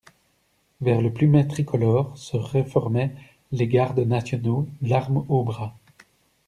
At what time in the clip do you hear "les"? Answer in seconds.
3.51-3.67